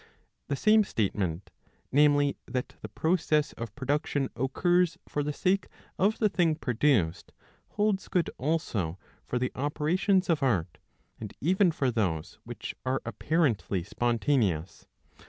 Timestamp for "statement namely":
0.81-2.35